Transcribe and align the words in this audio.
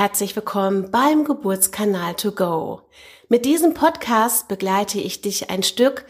herzlich 0.00 0.34
willkommen 0.34 0.90
beim 0.90 1.24
Geburtskanal 1.24 2.14
to 2.14 2.32
go. 2.32 2.80
Mit 3.28 3.44
diesem 3.44 3.74
Podcast 3.74 4.48
begleite 4.48 4.98
ich 4.98 5.20
dich 5.20 5.50
ein 5.50 5.62
Stück 5.62 6.06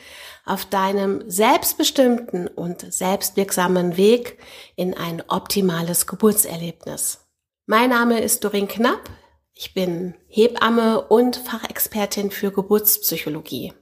auf 0.46 0.64
deinem 0.64 1.28
selbstbestimmten 1.28 2.46
und 2.46 2.82
selbstwirksamen 2.92 3.96
Weg 3.96 4.38
in 4.76 4.96
ein 4.96 5.24
optimales 5.26 6.06
Geburtserlebnis. 6.06 7.26
Mein 7.66 7.90
Name 7.90 8.20
ist 8.20 8.44
Dorin 8.44 8.68
Knapp. 8.68 9.10
Ich 9.54 9.74
bin 9.74 10.14
Hebamme 10.28 11.00
und 11.08 11.34
Fachexpertin 11.34 12.30
für 12.30 12.52
Geburtspsychologie. 12.52 13.72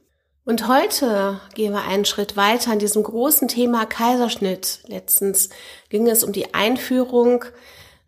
Und 0.43 0.67
heute 0.67 1.39
gehen 1.53 1.73
wir 1.73 1.83
einen 1.83 2.05
Schritt 2.05 2.35
weiter 2.35 2.73
in 2.73 2.79
diesem 2.79 3.03
großen 3.03 3.47
Thema 3.47 3.85
Kaiserschnitt. 3.85 4.79
Letztens 4.87 5.49
ging 5.89 6.07
es 6.07 6.23
um 6.23 6.33
die 6.33 6.55
Einführung 6.55 7.45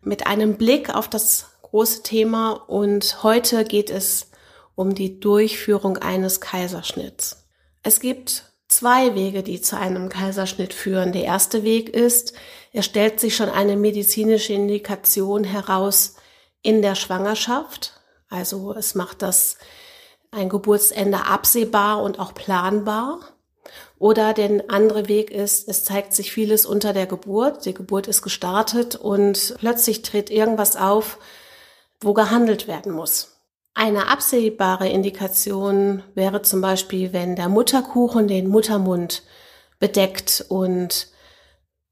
mit 0.00 0.26
einem 0.26 0.56
Blick 0.56 0.92
auf 0.92 1.06
das 1.06 1.51
große 1.72 2.02
Thema 2.02 2.52
und 2.52 3.22
heute 3.22 3.64
geht 3.64 3.88
es 3.88 4.30
um 4.74 4.94
die 4.94 5.20
Durchführung 5.20 5.96
eines 5.96 6.42
Kaiserschnitts. 6.42 7.48
Es 7.82 7.98
gibt 7.98 8.52
zwei 8.68 9.14
Wege, 9.14 9.42
die 9.42 9.58
zu 9.62 9.78
einem 9.78 10.10
Kaiserschnitt 10.10 10.74
führen. 10.74 11.12
Der 11.12 11.24
erste 11.24 11.62
Weg 11.62 11.88
ist, 11.88 12.34
er 12.72 12.82
stellt 12.82 13.20
sich 13.20 13.34
schon 13.34 13.48
eine 13.48 13.76
medizinische 13.76 14.52
Indikation 14.52 15.44
heraus 15.44 16.16
in 16.60 16.82
der 16.82 16.94
Schwangerschaft. 16.94 17.94
Also 18.28 18.74
es 18.74 18.94
macht 18.94 19.22
das 19.22 19.56
ein 20.30 20.50
Geburtsende 20.50 21.24
absehbar 21.24 22.02
und 22.02 22.18
auch 22.18 22.34
planbar. 22.34 23.20
Oder 23.98 24.34
der 24.34 24.64
andere 24.68 25.08
Weg 25.08 25.30
ist, 25.30 25.68
es 25.68 25.84
zeigt 25.84 26.12
sich 26.12 26.32
vieles 26.32 26.66
unter 26.66 26.92
der 26.92 27.06
Geburt. 27.06 27.64
Die 27.64 27.72
Geburt 27.72 28.08
ist 28.08 28.20
gestartet 28.20 28.94
und 28.94 29.54
plötzlich 29.58 30.02
tritt 30.02 30.28
irgendwas 30.28 30.76
auf, 30.76 31.18
wo 32.04 32.12
gehandelt 32.14 32.66
werden 32.68 32.92
muss. 32.92 33.32
Eine 33.74 34.08
absehbare 34.08 34.88
Indikation 34.88 36.02
wäre 36.14 36.42
zum 36.42 36.60
Beispiel, 36.60 37.12
wenn 37.12 37.36
der 37.36 37.48
Mutterkuchen 37.48 38.28
den 38.28 38.48
Muttermund 38.48 39.22
bedeckt 39.78 40.44
und 40.48 41.08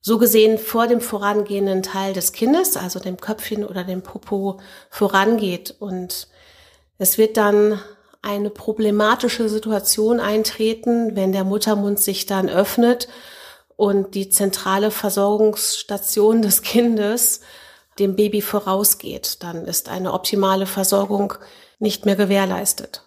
so 0.02 0.18
gesehen 0.18 0.58
vor 0.58 0.86
dem 0.86 1.00
vorangehenden 1.00 1.82
Teil 1.82 2.12
des 2.12 2.32
Kindes, 2.32 2.76
also 2.76 3.00
dem 3.00 3.18
Köpfchen 3.18 3.64
oder 3.64 3.84
dem 3.84 4.02
Popo, 4.02 4.60
vorangeht. 4.90 5.74
Und 5.78 6.28
es 6.98 7.18
wird 7.18 7.36
dann 7.36 7.80
eine 8.22 8.50
problematische 8.50 9.48
Situation 9.48 10.20
eintreten, 10.20 11.16
wenn 11.16 11.32
der 11.32 11.44
Muttermund 11.44 11.98
sich 11.98 12.26
dann 12.26 12.48
öffnet 12.48 13.08
und 13.76 14.14
die 14.14 14.28
zentrale 14.28 14.90
Versorgungsstation 14.90 16.42
des 16.42 16.62
Kindes 16.62 17.40
dem 18.00 18.16
Baby 18.16 18.40
vorausgeht. 18.40 19.42
Dann 19.42 19.66
ist 19.66 19.88
eine 19.88 20.12
optimale 20.12 20.66
Versorgung 20.66 21.34
nicht 21.78 22.06
mehr 22.06 22.16
gewährleistet. 22.16 23.02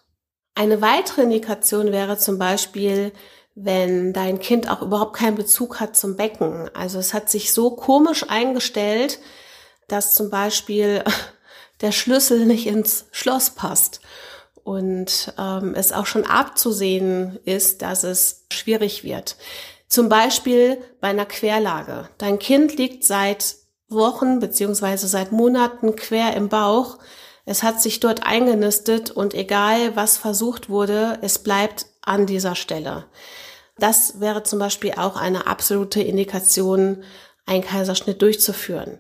Eine 0.56 0.82
weitere 0.82 1.24
Indikation 1.24 1.92
wäre 1.92 2.18
zum 2.18 2.38
Beispiel, 2.38 3.12
wenn 3.56 4.14
dein 4.14 4.40
Kind 4.40 4.70
auch 4.70 4.82
überhaupt 4.82 5.16
keinen 5.16 5.36
Bezug 5.36 5.80
hat 5.80 5.98
zum 5.98 6.16
Becken. 6.16 6.70
Also 6.74 7.00
es 7.00 7.14
hat 7.14 7.30
sich 7.30 7.54
so 7.54 7.72
komisch 7.72 8.26
eingestellt, 8.30 9.20
dass 9.88 10.14
zum 10.14 10.30
Beispiel 10.30 11.04
der 11.82 11.92
Schlüssel 11.92 12.46
nicht 12.46 12.68
ins 12.68 13.06
Schloss 13.12 13.50
passt 13.52 14.02
und 14.64 15.34
ähm, 15.38 15.74
es 15.76 15.92
auch 15.92 16.06
schon 16.06 16.26
abzusehen 16.26 17.40
ist, 17.46 17.82
dass 17.82 18.04
es 18.04 18.46
schwierig 18.52 19.04
wird. 19.04 19.36
Zum 19.88 20.10
Beispiel 20.10 20.80
bei 21.02 21.10
einer 21.10 21.26
Querlage. 21.26 22.10
Dein 22.18 22.40
Kind 22.40 22.78
liegt 22.78 23.04
seit 23.04 23.56
Wochen 23.94 24.40
beziehungsweise 24.40 25.08
seit 25.08 25.32
Monaten 25.32 25.96
quer 25.96 26.36
im 26.36 26.50
Bauch. 26.50 26.98
Es 27.46 27.64
hat 27.64 27.82
sich 27.82 28.00
dort 28.00 28.26
eingenistet 28.26 29.12
und 29.12 29.34
egal 29.34 29.96
was 29.96 30.18
versucht 30.18 30.70
wurde, 30.70 31.20
es 31.22 31.40
bleibt 31.40 31.88
an 32.02 32.26
dieser 32.26 32.56
Stelle. 32.56 33.06
Das 33.78 34.20
wäre 34.20 34.44
zum 34.44 34.60
Beispiel 34.60 34.94
auch 34.98 35.16
eine 35.16 35.48
absolute 35.48 36.02
Indikation, 36.02 37.04
einen 37.46 37.64
Kaiserschnitt 37.64 38.22
durchzuführen. 38.22 39.00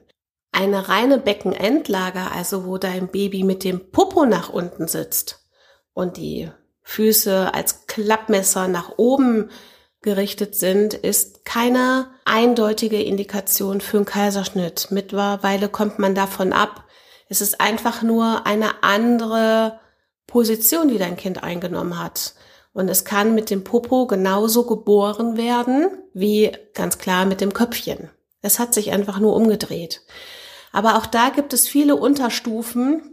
Eine 0.52 0.90
reine 0.90 1.18
Beckenendlage, 1.18 2.32
also 2.32 2.66
wo 2.66 2.78
dein 2.78 3.08
Baby 3.08 3.44
mit 3.44 3.64
dem 3.64 3.92
Popo 3.92 4.26
nach 4.26 4.50
unten 4.50 4.88
sitzt, 4.88 5.48
und 5.94 6.18
die 6.18 6.52
Füße 6.82 7.54
als 7.54 7.88
Klappmesser 7.88 8.68
nach 8.68 8.98
oben 8.98 9.50
gerichtet 10.04 10.56
sind, 10.56 10.94
ist 10.94 11.46
keine 11.46 12.08
eindeutige 12.26 13.02
Indikation 13.02 13.82
für 13.82 13.98
einen 13.98 14.06
Kaiserschnitt. 14.06 14.88
Mittlerweile 14.92 15.70
kommt 15.70 16.00
man 16.00 16.14
davon 16.14 16.54
ab. 16.54 16.86
Es 17.30 17.42
ist 17.42 17.60
einfach 17.60 18.04
nur 18.04 18.46
eine 18.46 18.84
andere 18.84 19.80
Position, 20.28 20.90
die 20.90 20.98
dein 20.98 21.18
Kind 21.18 21.44
eingenommen 21.44 22.02
hat. 22.02 22.34
Und 22.74 22.90
es 22.90 23.06
kann 23.06 23.36
mit 23.36 23.50
dem 23.50 23.64
Popo 23.64 24.08
genauso 24.08 24.66
geboren 24.66 25.38
werden 25.38 25.88
wie 26.14 26.52
ganz 26.74 26.98
klar 26.98 27.26
mit 27.26 27.40
dem 27.40 27.54
Köpfchen. 27.54 28.10
Es 28.42 28.60
hat 28.60 28.74
sich 28.74 28.92
einfach 28.92 29.20
nur 29.20 29.36
umgedreht. 29.36 30.02
Aber 30.72 30.98
auch 30.98 31.06
da 31.06 31.30
gibt 31.30 31.54
es 31.54 31.68
viele 31.68 31.96
Unterstufen, 31.96 33.13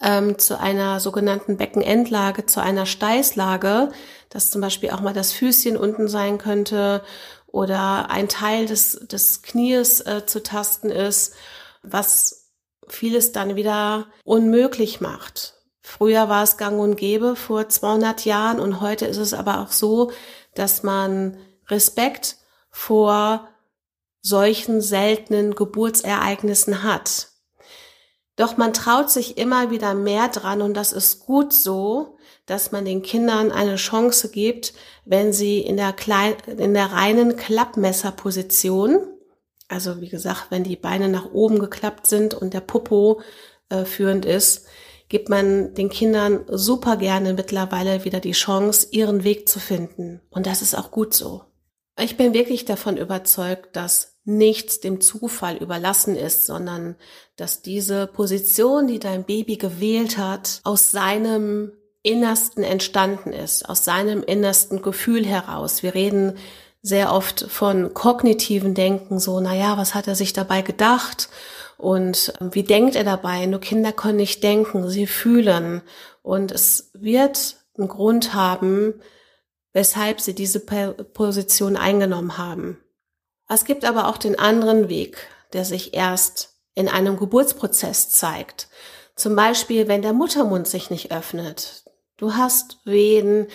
ähm, 0.00 0.38
zu 0.38 0.58
einer 0.58 1.00
sogenannten 1.00 1.56
Beckenendlage, 1.56 2.46
zu 2.46 2.60
einer 2.60 2.86
Steißlage, 2.86 3.90
dass 4.28 4.50
zum 4.50 4.60
Beispiel 4.60 4.90
auch 4.90 5.00
mal 5.00 5.14
das 5.14 5.32
Füßchen 5.32 5.76
unten 5.76 6.08
sein 6.08 6.38
könnte 6.38 7.02
oder 7.46 8.10
ein 8.10 8.28
Teil 8.28 8.66
des, 8.66 9.06
des 9.06 9.42
Knies 9.42 10.00
äh, 10.00 10.26
zu 10.26 10.42
tasten 10.42 10.90
ist, 10.90 11.34
was 11.82 12.52
vieles 12.88 13.32
dann 13.32 13.56
wieder 13.56 14.06
unmöglich 14.24 15.00
macht. 15.00 15.54
Früher 15.80 16.28
war 16.28 16.42
es 16.42 16.56
gang 16.56 16.80
und 16.80 16.96
gäbe 16.96 17.36
vor 17.36 17.68
200 17.68 18.24
Jahren 18.24 18.60
und 18.60 18.80
heute 18.80 19.06
ist 19.06 19.18
es 19.18 19.32
aber 19.32 19.60
auch 19.60 19.70
so, 19.70 20.10
dass 20.54 20.82
man 20.82 21.36
Respekt 21.68 22.36
vor 22.70 23.48
solchen 24.20 24.80
seltenen 24.80 25.54
Geburtsereignissen 25.54 26.82
hat. 26.82 27.28
Doch 28.36 28.58
man 28.58 28.74
traut 28.74 29.10
sich 29.10 29.38
immer 29.38 29.70
wieder 29.70 29.94
mehr 29.94 30.28
dran 30.28 30.60
und 30.60 30.74
das 30.74 30.92
ist 30.92 31.20
gut 31.20 31.54
so, 31.54 32.18
dass 32.44 32.70
man 32.70 32.84
den 32.84 33.02
Kindern 33.02 33.50
eine 33.50 33.76
Chance 33.76 34.30
gibt, 34.30 34.74
wenn 35.04 35.32
sie 35.32 35.60
in 35.60 35.76
der 35.76 35.92
kleinen, 35.94 36.36
in 36.58 36.74
der 36.74 36.92
reinen 36.92 37.36
Klappmesserposition, 37.36 38.98
also 39.68 40.00
wie 40.00 40.10
gesagt, 40.10 40.46
wenn 40.50 40.64
die 40.64 40.76
Beine 40.76 41.08
nach 41.08 41.32
oben 41.32 41.58
geklappt 41.58 42.06
sind 42.06 42.34
und 42.34 42.54
der 42.54 42.60
Popo 42.60 43.20
äh, 43.70 43.84
führend 43.84 44.26
ist, 44.26 44.66
gibt 45.08 45.28
man 45.28 45.74
den 45.74 45.88
Kindern 45.88 46.44
super 46.48 46.96
gerne 46.96 47.32
mittlerweile 47.32 48.04
wieder 48.04 48.20
die 48.20 48.32
Chance, 48.32 48.88
ihren 48.90 49.24
Weg 49.24 49.48
zu 49.48 49.60
finden. 49.60 50.20
Und 50.30 50.46
das 50.46 50.62
ist 50.62 50.74
auch 50.74 50.90
gut 50.90 51.14
so. 51.14 51.44
Ich 51.98 52.16
bin 52.16 52.34
wirklich 52.34 52.64
davon 52.64 52.96
überzeugt, 52.96 53.74
dass 53.74 54.15
nichts 54.26 54.80
dem 54.80 55.00
Zufall 55.00 55.56
überlassen 55.56 56.16
ist, 56.16 56.46
sondern 56.46 56.96
dass 57.36 57.62
diese 57.62 58.06
Position, 58.06 58.88
die 58.88 58.98
dein 58.98 59.24
Baby 59.24 59.56
gewählt 59.56 60.18
hat, 60.18 60.60
aus 60.64 60.90
seinem 60.90 61.72
Innersten 62.02 62.62
entstanden 62.62 63.32
ist, 63.32 63.68
aus 63.68 63.84
seinem 63.84 64.22
innersten 64.22 64.82
Gefühl 64.82 65.24
heraus. 65.24 65.82
Wir 65.82 65.94
reden 65.94 66.34
sehr 66.82 67.12
oft 67.12 67.46
von 67.48 67.94
kognitiven 67.94 68.74
Denken, 68.74 69.18
so, 69.18 69.40
na 69.40 69.54
ja, 69.54 69.78
was 69.78 69.94
hat 69.94 70.06
er 70.08 70.14
sich 70.14 70.32
dabei 70.32 70.62
gedacht? 70.62 71.28
Und 71.78 72.32
wie 72.40 72.62
denkt 72.62 72.96
er 72.96 73.04
dabei? 73.04 73.46
Nur 73.46 73.60
Kinder 73.60 73.92
können 73.92 74.16
nicht 74.16 74.42
denken, 74.42 74.88
sie 74.88 75.06
fühlen. 75.06 75.82
Und 76.22 76.52
es 76.52 76.90
wird 76.94 77.56
einen 77.76 77.88
Grund 77.88 78.34
haben, 78.34 78.94
weshalb 79.72 80.20
sie 80.20 80.34
diese 80.34 80.60
Position 80.60 81.76
eingenommen 81.76 82.38
haben. 82.38 82.78
Es 83.48 83.64
gibt 83.64 83.84
aber 83.84 84.08
auch 84.08 84.18
den 84.18 84.38
anderen 84.38 84.88
Weg, 84.88 85.28
der 85.52 85.64
sich 85.64 85.94
erst 85.94 86.54
in 86.74 86.88
einem 86.88 87.16
Geburtsprozess 87.16 88.10
zeigt. 88.10 88.68
Zum 89.14 89.34
Beispiel, 89.34 89.88
wenn 89.88 90.02
der 90.02 90.12
Muttermund 90.12 90.68
sich 90.68 90.90
nicht 90.90 91.10
öffnet. 91.10 91.84
Du 92.16 92.34
hast 92.34 92.78
Wehen, 92.84 93.48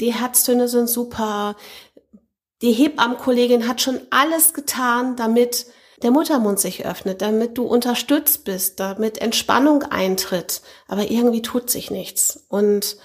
die 0.00 0.14
Herztöne 0.14 0.68
sind 0.68 0.88
super, 0.88 1.56
die 2.62 2.72
Hebammenkollegin 2.72 3.66
hat 3.66 3.80
schon 3.80 4.00
alles 4.10 4.54
getan, 4.54 5.16
damit 5.16 5.66
der 6.02 6.12
Muttermund 6.12 6.60
sich 6.60 6.86
öffnet, 6.86 7.20
damit 7.20 7.58
du 7.58 7.64
unterstützt 7.64 8.44
bist, 8.44 8.80
damit 8.80 9.18
Entspannung 9.18 9.82
eintritt. 9.82 10.62
Aber 10.88 11.10
irgendwie 11.10 11.42
tut 11.42 11.70
sich 11.70 11.90
nichts. 11.90 12.44
Und 12.48 12.96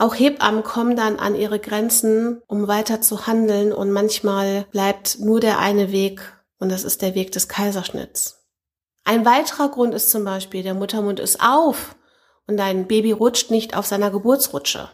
auch 0.00 0.14
Hebammen 0.14 0.62
kommen 0.62 0.96
dann 0.96 1.18
an 1.18 1.34
ihre 1.34 1.58
Grenzen, 1.58 2.40
um 2.46 2.68
weiter 2.68 3.02
zu 3.02 3.26
handeln 3.26 3.70
und 3.70 3.90
manchmal 3.90 4.64
bleibt 4.70 5.18
nur 5.20 5.40
der 5.40 5.58
eine 5.58 5.92
Weg 5.92 6.22
und 6.58 6.70
das 6.70 6.84
ist 6.84 7.02
der 7.02 7.14
Weg 7.14 7.32
des 7.32 7.48
Kaiserschnitts. 7.48 8.42
Ein 9.04 9.26
weiterer 9.26 9.68
Grund 9.68 9.92
ist 9.92 10.10
zum 10.10 10.24
Beispiel, 10.24 10.62
der 10.62 10.72
Muttermund 10.72 11.20
ist 11.20 11.42
auf 11.42 11.96
und 12.46 12.56
dein 12.56 12.86
Baby 12.86 13.12
rutscht 13.12 13.50
nicht 13.50 13.76
auf 13.76 13.84
seiner 13.84 14.10
Geburtsrutsche. 14.10 14.88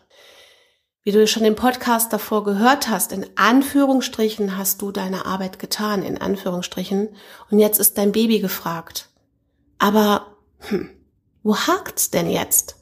Wie 1.05 1.13
du 1.13 1.25
schon 1.29 1.45
im 1.45 1.55
Podcast 1.55 2.13
davor 2.13 2.43
gehört 2.43 2.89
hast, 2.89 3.13
in 3.13 3.27
Anführungsstrichen 3.37 4.57
hast 4.57 4.83
du 4.83 4.91
deine 4.91 5.25
Arbeit 5.25 5.61
getan, 5.61 6.03
in 6.03 6.21
Anführungsstrichen, 6.21 7.15
und 7.49 7.61
jetzt 7.61 7.79
ist 7.79 7.97
dein 7.97 8.11
Baby 8.11 8.41
gefragt. 8.41 9.09
Aber 9.79 10.37
hm, 10.59 10.91
wo 11.45 11.57
hakt's 11.57 12.11
denn 12.11 12.29
jetzt? 12.29 12.81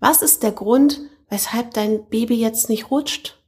Was 0.00 0.22
ist 0.22 0.42
der 0.42 0.52
Grund, 0.52 0.98
weshalb 1.28 1.74
dein 1.74 2.08
Baby 2.08 2.36
jetzt 2.36 2.68
nicht 2.68 2.90
rutscht? 2.90 3.38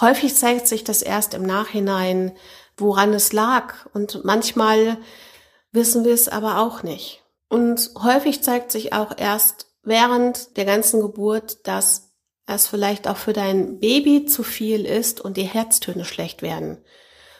Häufig 0.00 0.34
zeigt 0.34 0.66
sich 0.66 0.84
das 0.84 1.02
erst 1.02 1.34
im 1.34 1.42
Nachhinein, 1.42 2.36
woran 2.76 3.14
es 3.14 3.32
lag 3.32 3.86
und 3.92 4.24
manchmal 4.24 4.98
wissen 5.72 6.04
wir 6.04 6.14
es 6.14 6.28
aber 6.28 6.58
auch 6.58 6.82
nicht. 6.82 7.22
Und 7.48 7.90
häufig 8.02 8.42
zeigt 8.42 8.72
sich 8.72 8.92
auch 8.92 9.16
erst 9.16 9.66
während 9.82 10.56
der 10.56 10.64
ganzen 10.64 11.00
Geburt, 11.00 11.66
dass 11.66 12.10
es 12.46 12.66
vielleicht 12.66 13.08
auch 13.08 13.16
für 13.16 13.32
dein 13.32 13.78
Baby 13.78 14.26
zu 14.26 14.42
viel 14.42 14.84
ist 14.84 15.20
und 15.20 15.36
die 15.36 15.44
Herztöne 15.44 16.04
schlecht 16.04 16.42
werden. 16.42 16.78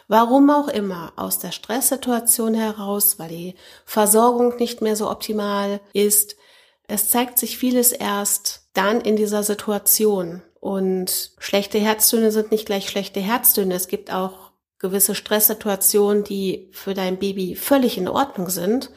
Warum 0.07 0.51
auch 0.51 0.69
immer, 0.69 1.13
aus 1.17 1.39
der 1.39 1.51
Stresssituation 1.51 2.55
heraus, 2.55 3.19
weil 3.19 3.29
die 3.29 3.55
Versorgung 3.87 4.57
nicht 4.57 4.83
mehr 4.83 4.97
so 4.97 5.11
optimal 5.11 5.81
ist. 5.93 6.37
Es 6.87 7.09
zeigt 7.09 7.39
sich 7.39 7.57
vieles 7.57 7.93
erst 7.93 8.64
dann 8.75 9.01
in 9.01 9.17
dieser 9.17 9.43
Situation. 9.43 10.43
Und 10.61 11.33
schlechte 11.39 11.79
Herztöne 11.79 12.31
sind 12.31 12.51
nicht 12.51 12.67
gleich 12.67 12.89
schlechte 12.89 13.21
Herztöne. 13.21 13.75
Es 13.75 13.89
gibt 13.89 14.13
auch 14.13 14.53
gewisse 14.79 15.15
Stresssituationen, 15.15 16.25
die 16.25 16.69
für 16.73 16.95
dein 16.95 17.19
Baby 17.19 17.55
völlig 17.55 17.97
in 17.97 18.09
Ordnung 18.09 18.51
sind, 18.51 18.91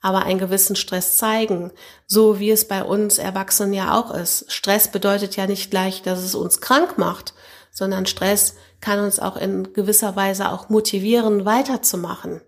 aber 0.00 0.24
einen 0.24 0.38
gewissen 0.38 0.76
Stress 0.76 1.16
zeigen, 1.16 1.72
so 2.06 2.38
wie 2.38 2.50
es 2.50 2.68
bei 2.68 2.84
uns 2.84 3.18
Erwachsenen 3.18 3.72
ja 3.72 3.98
auch 3.98 4.14
ist. 4.14 4.50
Stress 4.52 4.88
bedeutet 4.88 5.36
ja 5.36 5.46
nicht 5.46 5.70
gleich, 5.70 6.02
dass 6.02 6.22
es 6.22 6.34
uns 6.34 6.60
krank 6.60 6.98
macht, 6.98 7.34
sondern 7.70 8.06
Stress 8.06 8.54
kann 8.80 9.00
uns 9.00 9.18
auch 9.18 9.36
in 9.36 9.72
gewisser 9.72 10.14
Weise 10.14 10.50
auch 10.50 10.68
motivieren, 10.68 11.44
weiterzumachen. 11.44 12.42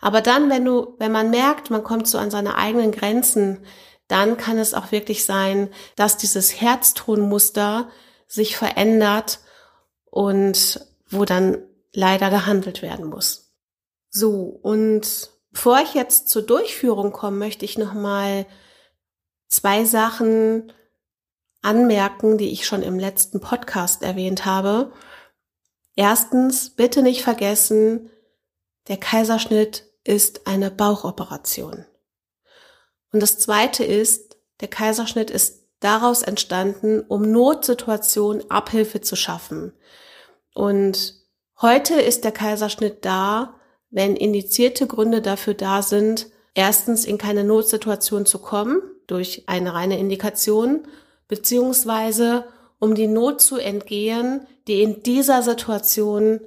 Aber 0.00 0.20
dann, 0.20 0.50
wenn 0.50 0.64
du, 0.64 0.94
wenn 0.98 1.12
man 1.12 1.30
merkt, 1.30 1.70
man 1.70 1.84
kommt 1.84 2.08
so 2.08 2.18
an 2.18 2.30
seine 2.30 2.56
eigenen 2.56 2.92
Grenzen, 2.92 3.64
dann 4.08 4.36
kann 4.36 4.58
es 4.58 4.74
auch 4.74 4.92
wirklich 4.92 5.24
sein, 5.24 5.68
dass 5.96 6.16
dieses 6.16 6.60
Herztonmuster 6.60 7.88
sich 8.28 8.56
verändert 8.56 9.40
und 10.10 10.80
wo 11.08 11.24
dann 11.24 11.58
leider 11.92 12.30
gehandelt 12.30 12.82
werden 12.82 13.06
muss. 13.06 13.52
So, 14.10 14.58
und 14.62 15.30
Bevor 15.56 15.80
ich 15.80 15.94
jetzt 15.94 16.28
zur 16.28 16.42
Durchführung 16.42 17.12
komme, 17.12 17.38
möchte 17.38 17.64
ich 17.64 17.78
noch 17.78 17.94
mal 17.94 18.44
zwei 19.48 19.86
Sachen 19.86 20.70
anmerken, 21.62 22.36
die 22.36 22.50
ich 22.50 22.66
schon 22.66 22.82
im 22.82 22.98
letzten 22.98 23.40
Podcast 23.40 24.02
erwähnt 24.02 24.44
habe. 24.44 24.92
Erstens, 25.94 26.68
bitte 26.68 27.02
nicht 27.02 27.22
vergessen, 27.22 28.10
der 28.88 28.98
Kaiserschnitt 28.98 29.90
ist 30.04 30.46
eine 30.46 30.70
Bauchoperation. 30.70 31.86
Und 33.12 33.20
das 33.20 33.38
zweite 33.38 33.84
ist, 33.84 34.36
der 34.60 34.68
Kaiserschnitt 34.68 35.30
ist 35.30 35.66
daraus 35.80 36.22
entstanden, 36.22 37.00
um 37.00 37.22
Notsituationen 37.30 38.50
Abhilfe 38.50 39.00
zu 39.00 39.16
schaffen. 39.16 39.72
Und 40.54 41.14
heute 41.60 42.00
ist 42.00 42.24
der 42.24 42.32
Kaiserschnitt 42.32 43.04
da, 43.04 43.54
wenn 43.90 44.16
indizierte 44.16 44.86
Gründe 44.86 45.22
dafür 45.22 45.54
da 45.54 45.82
sind, 45.82 46.28
erstens 46.54 47.04
in 47.04 47.18
keine 47.18 47.44
Notsituation 47.44 48.26
zu 48.26 48.38
kommen 48.38 48.82
durch 49.06 49.44
eine 49.46 49.74
reine 49.74 49.98
Indikation, 49.98 50.88
beziehungsweise 51.28 52.46
um 52.78 52.94
die 52.94 53.06
Not 53.06 53.40
zu 53.40 53.56
entgehen, 53.56 54.46
die 54.66 54.82
in 54.82 55.02
dieser 55.02 55.42
Situation, 55.42 56.40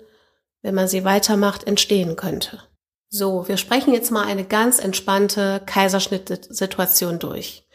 wenn 0.61 0.75
man 0.75 0.87
sie 0.87 1.03
weitermacht, 1.03 1.65
entstehen 1.65 2.15
könnte. 2.15 2.61
So, 3.11 3.47
wir 3.47 3.57
sprechen 3.57 3.91
jetzt 3.91 4.11
mal 4.11 4.25
eine 4.25 4.45
ganz 4.45 4.77
entspannte 4.77 5.63
Kaiserschnittsituation 5.65 7.17
durch. 7.17 7.67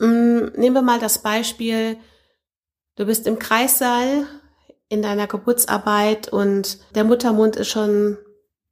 Mm, 0.00 0.46
nehmen 0.56 0.74
wir 0.74 0.82
mal 0.82 0.98
das 0.98 1.18
Beispiel, 1.18 1.96
du 2.96 3.06
bist 3.06 3.28
im 3.28 3.38
Kreissaal 3.38 4.26
in 4.88 5.00
deiner 5.00 5.28
Geburtsarbeit 5.28 6.28
und 6.28 6.78
der 6.96 7.04
Muttermund 7.04 7.54
ist 7.54 7.68
schon 7.68 8.18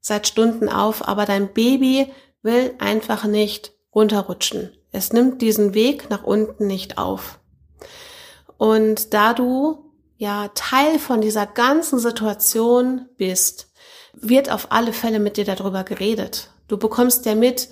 seit 0.00 0.26
Stunden 0.26 0.68
auf, 0.68 1.06
aber 1.06 1.24
dein 1.24 1.52
Baby 1.52 2.12
will 2.42 2.74
einfach 2.80 3.24
nicht 3.24 3.72
runterrutschen. 3.94 4.76
Es 4.90 5.12
nimmt 5.12 5.40
diesen 5.40 5.72
Weg 5.72 6.10
nach 6.10 6.24
unten 6.24 6.66
nicht 6.66 6.98
auf. 6.98 7.38
Und 8.58 9.14
da 9.14 9.34
du 9.34 9.92
ja 10.16 10.48
Teil 10.54 10.98
von 10.98 11.20
dieser 11.20 11.46
ganzen 11.46 12.00
Situation 12.00 13.08
bist, 13.16 13.71
wird 14.14 14.50
auf 14.50 14.70
alle 14.70 14.92
Fälle 14.92 15.18
mit 15.18 15.36
dir 15.36 15.44
darüber 15.44 15.84
geredet. 15.84 16.50
Du 16.68 16.76
bekommst 16.76 17.26
ja 17.26 17.34
mit, 17.34 17.68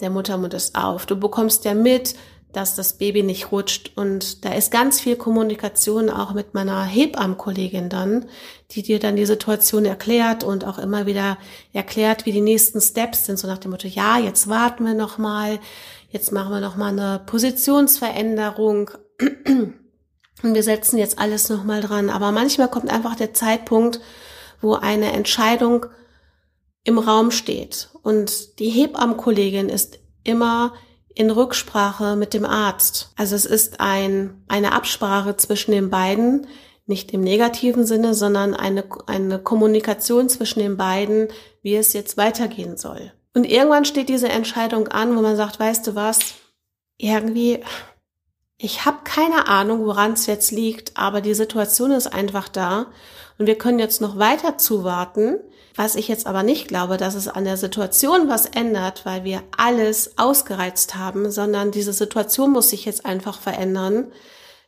der 0.00 0.10
Muttermund 0.10 0.54
ist 0.54 0.74
auf. 0.74 1.06
Du 1.06 1.16
bekommst 1.16 1.64
ja 1.64 1.74
mit, 1.74 2.14
dass 2.52 2.74
das 2.74 2.98
Baby 2.98 3.22
nicht 3.22 3.50
rutscht. 3.50 3.92
Und 3.96 4.44
da 4.44 4.52
ist 4.52 4.70
ganz 4.70 5.00
viel 5.00 5.16
Kommunikation 5.16 6.10
auch 6.10 6.34
mit 6.34 6.54
meiner 6.54 6.84
Hebammenkollegin 6.84 7.88
dann, 7.88 8.26
die 8.72 8.82
dir 8.82 8.98
dann 8.98 9.16
die 9.16 9.26
Situation 9.26 9.84
erklärt 9.84 10.44
und 10.44 10.66
auch 10.66 10.78
immer 10.78 11.06
wieder 11.06 11.38
erklärt, 11.72 12.26
wie 12.26 12.32
die 12.32 12.40
nächsten 12.40 12.80
Steps 12.80 13.26
sind. 13.26 13.38
So 13.38 13.48
nach 13.48 13.58
dem 13.58 13.70
Motto, 13.70 13.88
ja, 13.88 14.18
jetzt 14.18 14.48
warten 14.48 14.84
wir 14.84 14.94
noch 14.94 15.18
mal, 15.18 15.60
jetzt 16.10 16.32
machen 16.32 16.52
wir 16.52 16.60
noch 16.60 16.76
mal 16.76 16.88
eine 16.88 17.22
Positionsveränderung. 17.24 18.90
Und 20.42 20.54
wir 20.54 20.62
setzen 20.62 20.98
jetzt 20.98 21.18
alles 21.18 21.48
noch 21.48 21.64
mal 21.64 21.80
dran. 21.80 22.10
Aber 22.10 22.32
manchmal 22.32 22.68
kommt 22.68 22.90
einfach 22.90 23.14
der 23.14 23.32
Zeitpunkt, 23.32 24.00
wo 24.62 24.74
eine 24.74 25.12
Entscheidung 25.12 25.86
im 26.84 26.98
Raum 26.98 27.30
steht. 27.30 27.90
Und 28.02 28.58
die 28.58 28.70
Hebammenkollegin 28.70 29.68
ist 29.68 29.98
immer 30.24 30.74
in 31.14 31.30
Rücksprache 31.30 32.16
mit 32.16 32.34
dem 32.34 32.44
Arzt. 32.44 33.12
Also 33.16 33.36
es 33.36 33.44
ist 33.44 33.80
ein, 33.80 34.42
eine 34.48 34.72
Absprache 34.72 35.36
zwischen 35.36 35.72
den 35.72 35.90
beiden, 35.90 36.46
nicht 36.86 37.12
im 37.12 37.20
negativen 37.20 37.86
Sinne, 37.86 38.14
sondern 38.14 38.54
eine, 38.54 38.84
eine 39.06 39.38
Kommunikation 39.38 40.28
zwischen 40.28 40.60
den 40.60 40.76
beiden, 40.76 41.28
wie 41.62 41.76
es 41.76 41.92
jetzt 41.92 42.16
weitergehen 42.16 42.76
soll. 42.76 43.12
Und 43.34 43.44
irgendwann 43.44 43.84
steht 43.84 44.08
diese 44.08 44.28
Entscheidung 44.28 44.88
an, 44.88 45.16
wo 45.16 45.22
man 45.22 45.36
sagt, 45.36 45.60
weißt 45.60 45.86
du 45.86 45.94
was, 45.94 46.34
irgendwie, 46.98 47.60
ich 48.58 48.84
habe 48.84 48.98
keine 49.04 49.48
Ahnung, 49.48 49.86
woran 49.86 50.12
es 50.12 50.26
jetzt 50.26 50.50
liegt, 50.50 50.96
aber 50.96 51.20
die 51.20 51.34
Situation 51.34 51.92
ist 51.92 52.08
einfach 52.08 52.48
da 52.48 52.86
und 53.38 53.46
wir 53.46 53.56
können 53.56 53.78
jetzt 53.78 54.00
noch 54.00 54.18
weiter 54.18 54.58
zuwarten. 54.58 55.38
Was 55.74 55.94
ich 55.94 56.06
jetzt 56.06 56.26
aber 56.26 56.42
nicht 56.42 56.68
glaube, 56.68 56.98
dass 56.98 57.14
es 57.14 57.28
an 57.28 57.44
der 57.44 57.56
Situation 57.56 58.28
was 58.28 58.44
ändert, 58.44 59.06
weil 59.06 59.24
wir 59.24 59.42
alles 59.56 60.18
ausgereizt 60.18 60.96
haben, 60.96 61.30
sondern 61.30 61.70
diese 61.70 61.94
Situation 61.94 62.50
muss 62.50 62.68
sich 62.68 62.84
jetzt 62.84 63.06
einfach 63.06 63.40
verändern, 63.40 64.12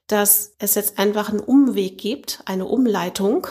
dass 0.07 0.55
es 0.59 0.75
jetzt 0.75 0.99
einfach 0.99 1.29
einen 1.29 1.41
Umweg 1.41 1.99
gibt, 1.99 2.41
eine 2.47 2.65
Umleitung. 2.67 3.47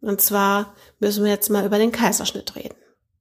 Und 0.00 0.20
zwar 0.20 0.74
müssen 1.00 1.24
wir 1.24 1.32
jetzt 1.32 1.50
mal 1.50 1.66
über 1.66 1.78
den 1.78 1.92
Kaiserschnitt 1.92 2.54
reden. 2.54 2.76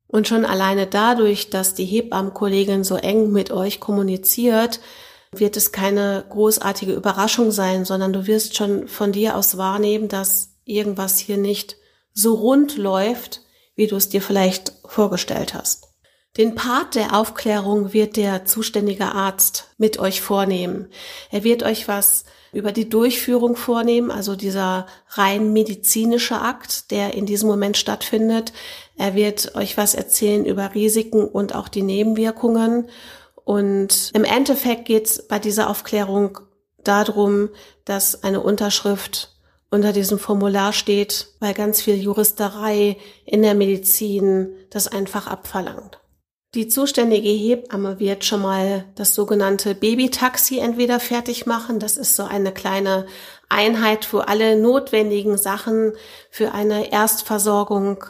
Und 0.07 0.27
schon 0.27 0.45
alleine 0.45 0.85
dadurch, 0.85 1.49
dass 1.49 1.73
die 1.73 1.85
Hebammenkollegin 1.85 2.83
so 2.83 2.97
eng 2.97 3.31
mit 3.31 3.51
euch 3.51 3.79
kommuniziert, 3.79 4.79
wird 5.31 5.57
es 5.57 5.71
keine 5.71 6.23
großartige 6.29 6.93
Überraschung 6.93 7.51
sein, 7.51 7.85
sondern 7.85 8.13
du 8.13 8.27
wirst 8.27 8.55
schon 8.55 8.87
von 8.87 9.11
dir 9.11 9.35
aus 9.35 9.57
wahrnehmen, 9.57 10.09
dass 10.09 10.52
irgendwas 10.65 11.19
hier 11.19 11.37
nicht 11.37 11.77
so 12.13 12.35
rund 12.35 12.77
läuft, 12.77 13.41
wie 13.75 13.87
du 13.87 13.95
es 13.95 14.09
dir 14.09 14.21
vielleicht 14.21 14.73
vorgestellt 14.85 15.53
hast. 15.53 15.87
Den 16.37 16.55
Part 16.55 16.95
der 16.95 17.13
Aufklärung 17.13 17.93
wird 17.93 18.17
der 18.17 18.45
zuständige 18.45 19.05
Arzt 19.05 19.69
mit 19.77 19.99
euch 19.99 20.21
vornehmen. 20.21 20.87
Er 21.29 21.43
wird 21.43 21.61
euch 21.61 21.87
was 21.87 22.25
über 22.51 22.71
die 22.71 22.89
Durchführung 22.89 23.55
vornehmen, 23.55 24.09
also 24.09 24.35
dieser 24.35 24.87
rein 25.09 25.53
medizinische 25.53 26.39
Akt, 26.39 26.89
der 26.91 27.13
in 27.13 27.27
diesem 27.27 27.49
Moment 27.49 27.77
stattfindet. 27.77 28.51
Er 28.95 29.13
wird 29.13 29.55
euch 29.55 29.77
was 29.77 29.93
erzählen 29.93 30.45
über 30.45 30.73
Risiken 30.73 31.27
und 31.27 31.53
auch 31.53 31.67
die 31.67 31.83
Nebenwirkungen. 31.83 32.89
Und 33.43 34.11
im 34.13 34.23
Endeffekt 34.23 34.85
geht 34.85 35.05
es 35.05 35.27
bei 35.27 35.37
dieser 35.37 35.69
Aufklärung 35.69 36.39
darum, 36.83 37.49
dass 37.85 38.23
eine 38.23 38.41
Unterschrift 38.41 39.32
unter 39.73 39.91
diesem 39.91 40.19
Formular 40.19 40.71
steht, 40.71 41.29
weil 41.39 41.55
ganz 41.55 41.81
viel 41.81 41.95
Juristerei 41.95 42.97
in 43.25 43.41
der 43.41 43.55
Medizin 43.55 44.53
das 44.69 44.87
einfach 44.87 45.25
abverlangt. 45.25 45.99
Die 46.53 46.67
zuständige 46.67 47.29
Hebamme 47.29 47.99
wird 47.99 48.23
schon 48.23 48.43
mal 48.43 48.85
das 48.93 49.15
sogenannte 49.15 49.73
Babytaxi 49.73 50.59
entweder 50.59 50.99
fertig 50.99 51.47
machen. 51.47 51.79
Das 51.79 51.97
ist 51.97 52.15
so 52.15 52.23
eine 52.23 52.51
kleine 52.51 53.07
Einheit, 53.49 54.13
wo 54.13 54.19
alle 54.19 54.55
notwendigen 54.55 55.39
Sachen 55.39 55.93
für 56.29 56.51
eine 56.51 56.91
Erstversorgung 56.91 58.03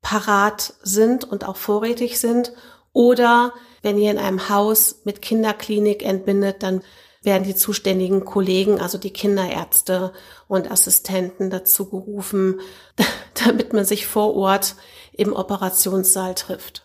parat 0.00 0.74
sind 0.84 1.24
und 1.24 1.44
auch 1.44 1.56
vorrätig 1.56 2.20
sind. 2.20 2.52
Oder 2.92 3.52
wenn 3.82 3.98
ihr 3.98 4.12
in 4.12 4.18
einem 4.18 4.48
Haus 4.48 5.00
mit 5.02 5.20
Kinderklinik 5.20 6.04
entbindet, 6.04 6.62
dann 6.62 6.82
werden 7.22 7.44
die 7.44 7.54
zuständigen 7.54 8.24
Kollegen, 8.24 8.80
also 8.80 8.98
die 8.98 9.12
Kinderärzte 9.12 10.12
und 10.46 10.70
Assistenten 10.70 11.50
dazu 11.50 11.88
gerufen, 11.88 12.60
damit 13.44 13.72
man 13.72 13.84
sich 13.84 14.06
vor 14.06 14.34
Ort 14.34 14.76
im 15.12 15.32
Operationssaal 15.32 16.34
trifft. 16.34 16.84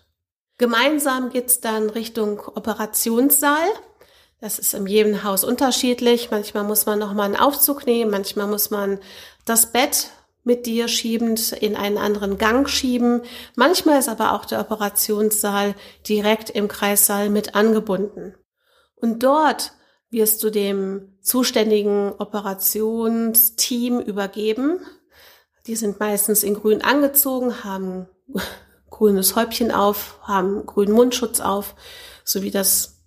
Gemeinsam 0.57 1.29
geht's 1.29 1.61
dann 1.61 1.89
Richtung 1.89 2.39
Operationssaal. 2.39 3.67
Das 4.39 4.59
ist 4.59 4.73
in 4.73 4.87
jedem 4.87 5.23
Haus 5.23 5.43
unterschiedlich. 5.43 6.29
Manchmal 6.31 6.63
muss 6.63 6.85
man 6.85 6.99
noch 6.99 7.13
mal 7.13 7.23
einen 7.23 7.35
Aufzug 7.35 7.85
nehmen, 7.85 8.11
manchmal 8.11 8.47
muss 8.47 8.69
man 8.69 8.99
das 9.45 9.71
Bett 9.71 10.09
mit 10.43 10.65
dir 10.65 10.87
schiebend 10.87 11.53
in 11.53 11.75
einen 11.75 11.97
anderen 11.97 12.37
Gang 12.37 12.67
schieben. 12.67 13.21
Manchmal 13.55 13.99
ist 13.99 14.09
aber 14.09 14.33
auch 14.33 14.45
der 14.45 14.59
Operationssaal 14.59 15.75
direkt 16.07 16.49
im 16.49 16.67
Kreissaal 16.67 17.29
mit 17.29 17.55
angebunden. 17.55 18.35
Und 18.95 19.23
dort 19.23 19.71
wirst 20.13 20.43
du 20.43 20.49
dem 20.49 21.17
zuständigen 21.21 22.13
Operationsteam 22.17 23.99
übergeben. 23.99 24.79
Die 25.67 25.75
sind 25.75 25.99
meistens 25.99 26.43
in 26.43 26.53
grün 26.53 26.81
angezogen, 26.81 27.63
haben 27.63 28.07
grünes 28.89 29.35
Häubchen 29.35 29.71
auf, 29.71 30.19
haben 30.21 30.65
grünen 30.65 30.93
Mundschutz 30.93 31.41
auf, 31.41 31.75
so 32.23 32.43
wie 32.43 32.51
das 32.51 33.01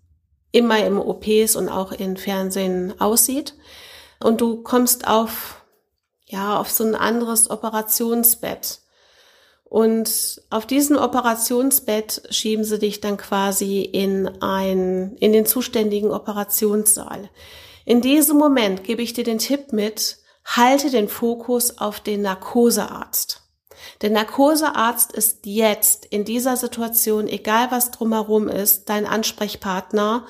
immer 0.53 0.85
im 0.85 0.99
OPs 0.99 1.57
und 1.57 1.69
auch 1.69 1.93
in 1.93 2.17
Fernsehen 2.17 3.01
aussieht. 3.01 3.55
Und 4.21 4.41
du 4.41 4.63
kommst 4.63 5.07
auf, 5.07 5.65
ja, 6.25 6.59
auf 6.59 6.71
so 6.71 6.85
ein 6.85 6.95
anderes 6.95 7.51
Operationsbett. 7.51 8.81
Und 9.69 10.43
auf 10.49 10.65
diesem 10.65 10.97
Operationsbett 10.97 12.23
schieben 12.31 12.65
sie 12.65 12.79
dich 12.79 13.01
dann 13.01 13.17
quasi 13.17 13.83
in 13.83 14.41
ein, 14.41 15.17
in 15.19 15.33
den 15.33 15.45
zuständigen 15.45 16.13
Operationssaal. 16.13 17.29
In 17.85 18.01
diesem 18.01 18.39
Moment 18.39 18.85
gebe 18.85 19.03
ich 19.03 19.13
dir 19.13 19.25
den 19.25 19.39
Tipp 19.39 19.73
mit, 19.73 20.19
halte 20.45 20.91
den 20.91 21.09
Fokus 21.09 21.79
auf 21.79 22.01
den 22.01 22.23
Narkosearzt. 22.23 23.43
Der 24.03 24.11
Narkosearzt 24.11 25.13
ist 25.13 25.47
jetzt 25.47 26.07
in 26.07 26.25
dieser 26.25 26.57
Situation, 26.57 27.27
egal 27.29 27.71
was 27.71 27.91
drumherum 27.91 28.49
ist, 28.49 28.89
dein 28.89 29.05
Ansprechpartner 29.05 30.27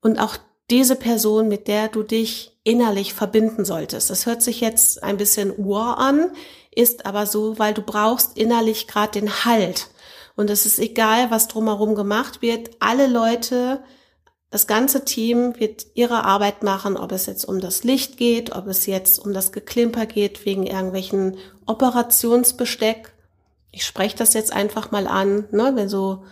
und 0.00 0.18
auch 0.18 0.36
diese 0.70 0.96
Person, 0.96 1.48
mit 1.48 1.66
der 1.66 1.88
du 1.88 2.02
dich 2.02 2.58
innerlich 2.62 3.12
verbinden 3.12 3.64
solltest. 3.64 4.08
Das 4.10 4.26
hört 4.26 4.42
sich 4.42 4.60
jetzt 4.60 5.02
ein 5.02 5.16
bisschen 5.16 5.52
ur 5.56 5.98
an, 5.98 6.30
ist 6.70 7.06
aber 7.06 7.26
so, 7.26 7.58
weil 7.58 7.74
du 7.74 7.82
brauchst 7.82 8.36
innerlich 8.36 8.86
gerade 8.86 9.20
den 9.20 9.44
Halt. 9.44 9.88
Und 10.36 10.50
es 10.50 10.66
ist 10.66 10.78
egal, 10.78 11.30
was 11.30 11.48
drumherum 11.48 11.94
gemacht 11.94 12.42
wird. 12.42 12.70
Alle 12.78 13.06
Leute, 13.06 13.82
das 14.50 14.66
ganze 14.66 15.04
Team 15.04 15.58
wird 15.58 15.86
ihre 15.94 16.24
Arbeit 16.24 16.62
machen, 16.62 16.96
ob 16.96 17.12
es 17.12 17.26
jetzt 17.26 17.44
um 17.44 17.60
das 17.60 17.84
Licht 17.84 18.16
geht, 18.16 18.54
ob 18.54 18.66
es 18.66 18.86
jetzt 18.86 19.18
um 19.18 19.32
das 19.32 19.52
Geklimper 19.52 20.06
geht, 20.06 20.44
wegen 20.46 20.66
irgendwelchen 20.66 21.36
Operationsbesteck. 21.66 23.12
Ich 23.70 23.84
spreche 23.84 24.16
das 24.16 24.34
jetzt 24.34 24.52
einfach 24.52 24.90
mal 24.90 25.06
an, 25.06 25.46
ne, 25.52 25.72
wenn 25.74 25.88
so 25.88 26.24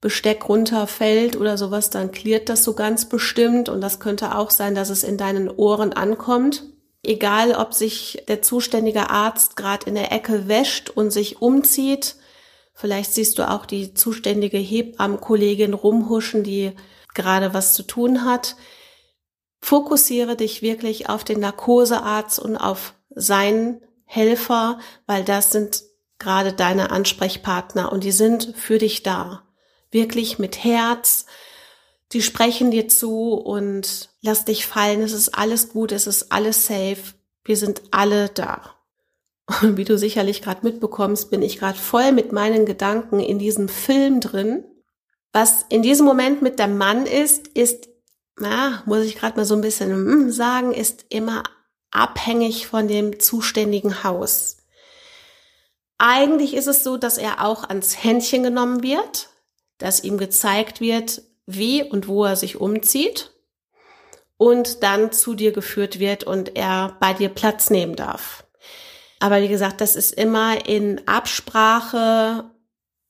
Besteck 0.00 0.48
runterfällt 0.48 1.36
oder 1.36 1.58
sowas, 1.58 1.90
dann 1.90 2.10
klirrt 2.10 2.48
das 2.48 2.64
so 2.64 2.72
ganz 2.72 3.06
bestimmt 3.06 3.68
und 3.68 3.82
das 3.82 4.00
könnte 4.00 4.34
auch 4.34 4.50
sein, 4.50 4.74
dass 4.74 4.88
es 4.88 5.04
in 5.04 5.18
deinen 5.18 5.50
Ohren 5.50 5.92
ankommt. 5.92 6.62
Egal, 7.02 7.52
ob 7.52 7.72
sich 7.72 8.24
der 8.28 8.42
zuständige 8.42 9.08
Arzt 9.08 9.56
gerade 9.56 9.86
in 9.86 9.94
der 9.94 10.12
Ecke 10.12 10.48
wäscht 10.48 10.90
und 10.90 11.10
sich 11.10 11.40
umzieht, 11.40 12.16
vielleicht 12.74 13.14
siehst 13.14 13.38
du 13.38 13.48
auch 13.48 13.64
die 13.64 13.94
zuständige 13.94 14.58
Hebammenkollegin 14.58 15.72
rumhuschen, 15.72 16.44
die 16.44 16.72
gerade 17.14 17.54
was 17.54 17.72
zu 17.72 17.82
tun 17.82 18.24
hat. 18.24 18.56
Fokussiere 19.60 20.36
dich 20.36 20.62
wirklich 20.62 21.08
auf 21.08 21.24
den 21.24 21.40
Narkosearzt 21.40 22.38
und 22.38 22.56
auf 22.56 22.94
seinen 23.10 23.80
Helfer, 24.04 24.78
weil 25.06 25.24
das 25.24 25.50
sind 25.50 25.82
gerade 26.18 26.52
deine 26.52 26.90
Ansprechpartner 26.90 27.92
und 27.92 28.04
die 28.04 28.12
sind 28.12 28.54
für 28.56 28.78
dich 28.78 29.02
da 29.02 29.42
wirklich 29.90 30.38
mit 30.38 30.64
Herz. 30.64 31.26
Die 32.12 32.22
sprechen 32.22 32.70
dir 32.70 32.88
zu 32.88 33.34
und 33.34 34.10
lass 34.20 34.44
dich 34.44 34.66
fallen. 34.66 35.02
Es 35.02 35.12
ist 35.12 35.30
alles 35.30 35.70
gut, 35.70 35.92
es 35.92 36.06
ist 36.06 36.32
alles 36.32 36.66
safe. 36.66 37.14
Wir 37.44 37.56
sind 37.56 37.82
alle 37.90 38.28
da. 38.28 38.74
Und 39.62 39.76
wie 39.76 39.84
du 39.84 39.96
sicherlich 39.96 40.42
gerade 40.42 40.66
mitbekommst, 40.66 41.30
bin 41.30 41.42
ich 41.42 41.58
gerade 41.58 41.78
voll 41.78 42.12
mit 42.12 42.32
meinen 42.32 42.66
Gedanken 42.66 43.20
in 43.20 43.38
diesem 43.38 43.68
Film 43.68 44.20
drin. 44.20 44.64
Was 45.32 45.64
in 45.68 45.82
diesem 45.82 46.06
Moment 46.06 46.42
mit 46.42 46.58
der 46.58 46.68
Mann 46.68 47.06
ist, 47.06 47.48
ist, 47.48 47.88
na, 48.36 48.82
muss 48.86 49.04
ich 49.04 49.16
gerade 49.16 49.36
mal 49.36 49.44
so 49.44 49.54
ein 49.54 49.60
bisschen 49.60 49.90
hm, 49.90 50.30
sagen, 50.32 50.72
ist 50.72 51.06
immer 51.08 51.44
abhängig 51.92 52.66
von 52.66 52.88
dem 52.88 53.20
zuständigen 53.20 54.02
Haus. 54.02 54.56
Eigentlich 55.98 56.54
ist 56.54 56.66
es 56.66 56.82
so, 56.82 56.96
dass 56.96 57.18
er 57.18 57.44
auch 57.44 57.68
ans 57.68 58.02
Händchen 58.02 58.42
genommen 58.42 58.82
wird 58.82 59.28
dass 59.80 60.04
ihm 60.04 60.18
gezeigt 60.18 60.80
wird, 60.80 61.22
wie 61.54 61.82
und 61.82 62.08
wo 62.08 62.24
er 62.24 62.36
sich 62.36 62.60
umzieht 62.60 63.32
und 64.36 64.82
dann 64.82 65.12
zu 65.12 65.34
dir 65.34 65.52
geführt 65.52 65.98
wird 65.98 66.24
und 66.24 66.56
er 66.56 66.96
bei 67.00 67.12
dir 67.12 67.28
Platz 67.28 67.70
nehmen 67.70 67.96
darf. 67.96 68.44
Aber 69.18 69.42
wie 69.42 69.48
gesagt, 69.48 69.80
das 69.80 69.96
ist 69.96 70.12
immer 70.12 70.66
in 70.66 71.06
Absprache 71.06 72.50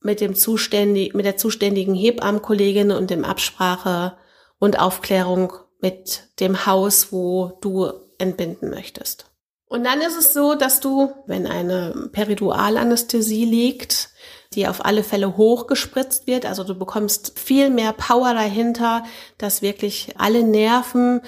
mit 0.01 0.21
dem 0.21 0.35
zuständigen, 0.35 1.17
mit 1.17 1.27
der 1.27 1.37
zuständigen 1.37 1.95
Hebammenkollegin 1.95 2.91
und 2.91 3.11
dem 3.11 3.25
Absprache 3.25 4.17
und 4.59 4.79
Aufklärung 4.81 5.53
mit 5.81 6.29
dem 6.41 6.67
Haus, 6.67 7.13
wo 7.13 7.59
du 7.61 7.93
entbinden 8.19 8.71
möchtest. 8.71 9.27
Und 9.67 9.85
dann 9.85 10.01
ist 10.01 10.19
es 10.19 10.33
so, 10.33 10.57
dass 10.57 10.81
du, 10.81 11.13
wenn 11.27 11.47
eine 11.47 12.11
Peridualanästhesie 12.13 13.45
liegt, 13.45 14.11
die 14.55 14.67
auf 14.67 14.85
alle 14.85 15.05
Fälle 15.05 15.37
hochgespritzt 15.37 16.27
wird. 16.27 16.45
Also 16.45 16.65
du 16.65 16.75
bekommst 16.75 17.39
viel 17.39 17.71
mehr 17.71 17.93
Power 17.93 18.35
dahinter, 18.35 19.05
dass 19.39 19.63
wirklich 19.63 20.15
alle 20.19 20.43
Nerven 20.43 21.21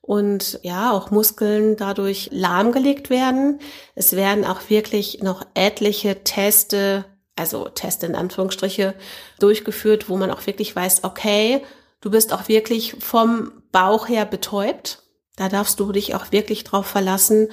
und 0.00 0.58
ja, 0.62 0.90
auch 0.92 1.10
Muskeln 1.10 1.76
dadurch 1.76 2.30
lahmgelegt 2.32 3.10
werden. 3.10 3.60
Es 3.94 4.16
werden 4.16 4.44
auch 4.44 4.70
wirklich 4.70 5.22
noch 5.22 5.46
etliche 5.54 6.24
Teste, 6.24 7.04
also 7.36 7.68
Teste 7.68 8.06
in 8.06 8.14
Anführungsstriche, 8.14 8.94
durchgeführt, 9.38 10.08
wo 10.08 10.16
man 10.16 10.30
auch 10.30 10.46
wirklich 10.46 10.74
weiß, 10.74 11.04
okay, 11.04 11.62
du 12.00 12.10
bist 12.10 12.32
auch 12.32 12.48
wirklich 12.48 12.96
vom 12.98 13.62
Bauch 13.72 14.08
her 14.08 14.24
betäubt. 14.24 15.02
Da 15.36 15.48
darfst 15.48 15.78
du 15.80 15.92
dich 15.92 16.14
auch 16.14 16.32
wirklich 16.32 16.64
drauf 16.64 16.86
verlassen. 16.86 17.48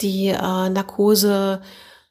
Die 0.00 0.28
äh, 0.28 0.68
Narkose 0.70 1.60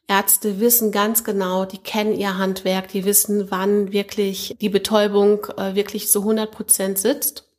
Ärzte 0.08 0.60
wissen 0.60 0.92
ganz 0.92 1.24
genau, 1.24 1.66
die 1.66 1.78
kennen 1.78 2.14
ihr 2.14 2.38
Handwerk, 2.38 2.90
die 2.90 3.06
wissen, 3.06 3.50
wann 3.50 3.92
wirklich 3.92 4.56
die 4.60 4.70
Betäubung 4.70 5.46
äh, 5.58 5.76
wirklich 5.76 6.10
zu 6.10 6.20
100 6.20 6.52
Prozent 6.52 6.98
sitzt. 6.98 7.50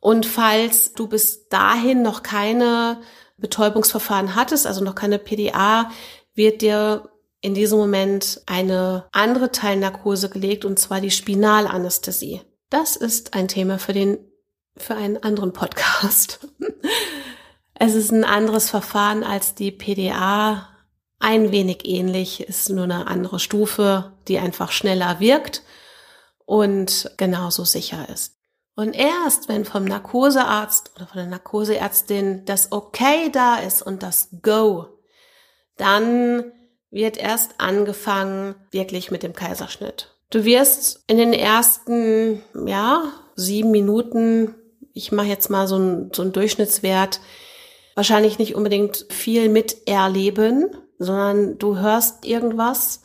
Und 0.00 0.26
falls 0.26 0.92
du 0.92 1.08
bis 1.08 1.48
dahin 1.48 2.02
noch 2.02 2.22
keine 2.22 3.00
Betäubungsverfahren 3.38 4.34
hattest, 4.34 4.66
also 4.66 4.84
noch 4.84 4.94
keine 4.94 5.18
PDA, 5.18 5.90
wird 6.34 6.62
dir 6.62 7.10
in 7.40 7.54
diesem 7.54 7.78
Moment 7.78 8.42
eine 8.46 9.06
andere 9.12 9.50
Teilnarkose 9.50 10.28
gelegt, 10.28 10.64
und 10.64 10.78
zwar 10.78 11.00
die 11.00 11.10
Spinalanästhesie. 11.10 12.42
Das 12.70 12.96
ist 12.96 13.34
ein 13.34 13.48
Thema 13.48 13.78
für 13.78 13.92
den, 13.92 14.18
für 14.76 14.94
einen 14.94 15.22
anderen 15.22 15.52
Podcast. 15.52 16.40
Es 17.78 17.94
ist 17.94 18.10
ein 18.10 18.24
anderes 18.24 18.70
Verfahren 18.70 19.22
als 19.22 19.54
die 19.54 19.70
PDA 19.70 20.66
ein 21.18 21.52
wenig 21.52 21.86
ähnlich, 21.86 22.40
ist 22.40 22.68
nur 22.68 22.84
eine 22.84 23.06
andere 23.06 23.38
Stufe, 23.38 24.12
die 24.28 24.38
einfach 24.38 24.72
schneller 24.72 25.20
wirkt 25.20 25.62
und 26.44 27.10
genauso 27.16 27.64
sicher 27.64 28.08
ist. 28.08 28.36
Und 28.74 28.94
erst 28.94 29.48
wenn 29.48 29.64
vom 29.64 29.84
Narkosearzt 29.84 30.92
oder 30.96 31.06
von 31.06 31.16
der 31.16 31.26
Narkoseärztin 31.26 32.44
das 32.44 32.72
Okay 32.72 33.30
da 33.32 33.56
ist 33.56 33.80
und 33.80 34.02
das 34.02 34.28
Go, 34.42 34.86
dann 35.76 36.52
wird 36.90 37.16
erst 37.16 37.54
angefangen 37.58 38.54
wirklich 38.70 39.10
mit 39.10 39.22
dem 39.22 39.32
Kaiserschnitt. 39.32 40.14
Du 40.30 40.44
wirst 40.44 41.04
in 41.06 41.16
den 41.16 41.32
ersten, 41.32 42.42
ja, 42.66 43.12
sieben 43.34 43.70
Minuten, 43.70 44.54
ich 44.92 45.12
mache 45.12 45.28
jetzt 45.28 45.50
mal 45.50 45.66
so 45.66 45.76
einen, 45.76 46.10
so 46.12 46.24
Durchschnittswert, 46.24 47.20
wahrscheinlich 47.94 48.38
nicht 48.38 48.54
unbedingt 48.54 49.06
viel 49.08 49.48
miterleben, 49.48 50.76
sondern 50.98 51.58
du 51.58 51.78
hörst 51.78 52.24
irgendwas, 52.24 53.02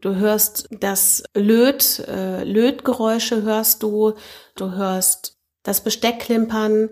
du 0.00 0.14
hörst 0.16 0.68
das 0.70 1.22
Löt, 1.34 2.00
äh, 2.08 2.44
Lötgeräusche 2.44 3.42
hörst 3.42 3.82
du, 3.82 4.14
du 4.56 4.72
hörst 4.72 5.36
das 5.62 5.82
Besteck 5.82 6.20
klimpern 6.20 6.90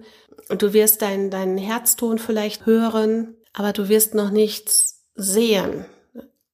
und 0.49 0.63
du 0.63 0.73
wirst 0.73 1.03
deinen 1.03 1.31
deinen 1.31 1.59
Herzton 1.59 2.19
vielleicht 2.19 2.67
hören, 2.67 3.37
aber 3.53 3.73
du 3.73 3.89
wirst 3.89 4.15
noch 4.15 4.31
nichts 4.31 5.05
sehen. 5.15 5.87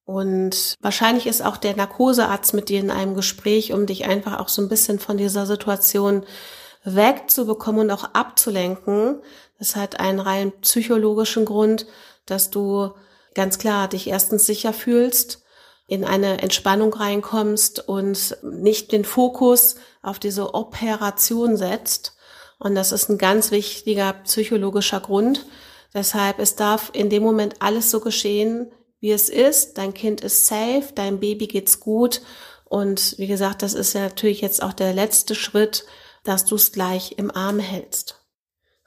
Und 0.04 0.75
wahrscheinlich 0.80 1.26
ist 1.26 1.44
auch 1.44 1.56
der 1.56 1.76
Narkosearzt 1.76 2.54
mit 2.54 2.68
dir 2.68 2.80
in 2.80 2.90
einem 2.90 3.14
Gespräch, 3.14 3.72
um 3.72 3.87
dich 3.87 4.04
einfach 4.04 4.38
auch 4.40 4.49
so 4.49 4.61
ein 4.61 4.68
bisschen 4.68 4.99
von 4.99 5.16
dieser 5.16 5.46
Situation 5.46 6.25
wegzubekommen 6.84 7.82
und 7.82 7.90
auch 7.90 8.12
abzulenken. 8.12 9.20
Das 9.58 9.76
hat 9.76 10.00
einen 10.00 10.20
rein 10.20 10.52
psychologischen 10.61 11.44
Grund, 11.44 11.87
dass 12.26 12.50
du 12.50 12.92
ganz 13.34 13.58
klar 13.58 13.88
dich 13.88 14.08
erstens 14.08 14.46
sicher 14.46 14.72
fühlst, 14.72 15.42
in 15.86 16.04
eine 16.04 16.40
Entspannung 16.40 16.92
reinkommst 16.94 17.86
und 17.88 18.38
nicht 18.42 18.92
den 18.92 19.04
Fokus 19.04 19.76
auf 20.02 20.18
diese 20.18 20.54
Operation 20.54 21.56
setzt. 21.56 22.16
Und 22.58 22.74
das 22.74 22.92
ist 22.92 23.08
ein 23.08 23.18
ganz 23.18 23.50
wichtiger 23.50 24.12
psychologischer 24.24 25.00
Grund. 25.00 25.46
Deshalb, 25.92 26.38
es 26.38 26.56
darf 26.56 26.90
in 26.92 27.10
dem 27.10 27.22
Moment 27.22 27.56
alles 27.60 27.90
so 27.90 28.00
geschehen, 28.00 28.70
wie 29.00 29.10
es 29.10 29.28
ist. 29.28 29.76
Dein 29.78 29.92
Kind 29.92 30.20
ist 30.22 30.46
safe, 30.46 30.84
dein 30.94 31.20
Baby 31.20 31.48
geht's 31.48 31.80
gut. 31.80 32.22
Und 32.64 33.18
wie 33.18 33.26
gesagt, 33.26 33.62
das 33.62 33.74
ist 33.74 33.92
ja 33.92 34.02
natürlich 34.02 34.40
jetzt 34.40 34.62
auch 34.62 34.72
der 34.72 34.94
letzte 34.94 35.34
Schritt, 35.34 35.84
dass 36.24 36.44
du 36.44 36.54
es 36.54 36.72
gleich 36.72 37.18
im 37.18 37.30
Arm 37.30 37.58
hältst. 37.58 38.20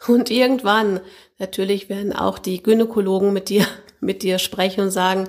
Und 0.08 0.32
irgendwann, 0.32 1.02
natürlich 1.38 1.90
werden 1.90 2.14
auch 2.14 2.40
die 2.40 2.64
Gynäkologen 2.64 3.34
mit 3.34 3.50
dir, 3.50 3.68
mit 4.00 4.24
dir 4.24 4.40
sprechen 4.40 4.82
und 4.82 4.92
sagen, 4.92 5.28